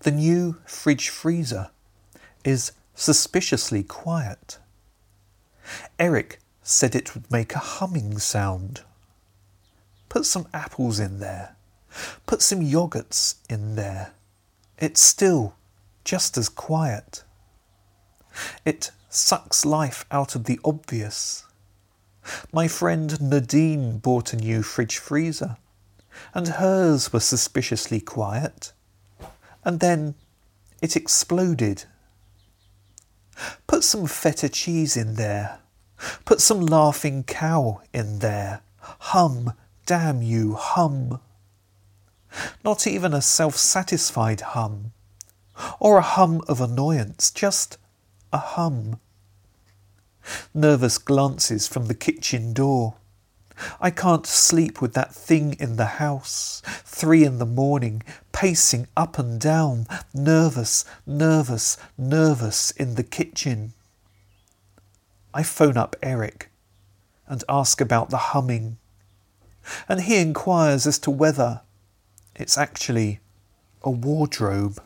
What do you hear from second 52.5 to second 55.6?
door. I can't sleep with that thing